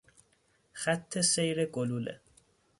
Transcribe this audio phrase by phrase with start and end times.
[0.81, 2.15] خط سیر گلوله